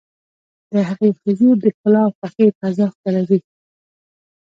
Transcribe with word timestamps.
د 0.73 0.75
هغې 0.89 1.09
حضور 1.21 1.55
د 1.63 1.65
ښکلا 1.75 2.01
او 2.07 2.11
خوښۍ 2.17 2.47
فضا 2.59 2.85
خپروي. 2.93 3.39